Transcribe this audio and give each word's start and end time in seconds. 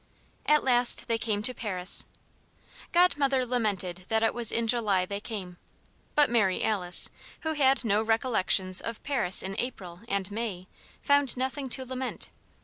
At 0.47 0.63
last 0.63 1.07
they 1.07 1.19
came 1.19 1.43
to 1.43 1.53
Paris. 1.53 2.05
Godmother 2.91 3.45
lamented 3.45 4.05
that 4.07 4.23
it 4.23 4.33
was 4.33 4.51
in 4.51 4.65
July 4.65 5.05
they 5.05 5.19
came; 5.19 5.57
but 6.15 6.27
Mary 6.27 6.63
Alice, 6.63 7.11
who 7.41 7.53
had 7.53 7.85
no 7.85 8.01
recollections 8.01 8.81
of 8.81 9.03
Paris 9.03 9.43
in 9.43 9.55
April 9.59 9.99
and 10.07 10.31
May, 10.31 10.65
found 11.03 11.37
nothing 11.37 11.69
to 11.69 11.85
lament. 11.85 12.31